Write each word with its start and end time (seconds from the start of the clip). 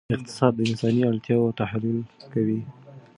اقتصاد 0.15 0.53
د 0.55 0.59
انساني 0.69 1.01
اړتیاوو 1.09 1.55
تحلیل 1.59 1.99
کوي. 2.33 2.61